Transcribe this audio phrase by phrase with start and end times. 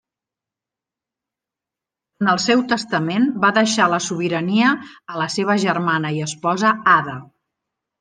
[2.25, 4.75] En el seu testament va deixar la sobirania
[5.15, 7.21] a la seva germana i esposa Ada.